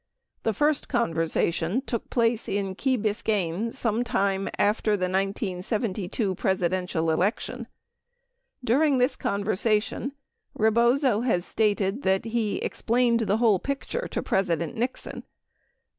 The 0.41 0.51
first 0.51 0.87
conversa 0.87 1.53
tion 1.53 1.83
took 1.83 2.09
place 2.09 2.49
in 2.49 2.73
Key 2.73 2.97
Biscayne 2.97 3.71
some 3.71 4.03
time 4.03 4.49
after 4.57 4.93
the 4.97 5.05
1972 5.07 6.33
Presidential 6.33 7.11
election. 7.11 7.67
During 8.63 8.97
this 8.97 9.15
conversation 9.15 10.13
Rebozo 10.57 11.21
has 11.21 11.45
stated 11.45 12.01
that 12.01 12.25
he 12.25 12.57
"explained 12.63 13.19
the 13.19 13.37
whole 13.37 13.59
picture" 13.59 14.07
to 14.07 14.23
President 14.23 14.73
Nixon. 14.75 15.23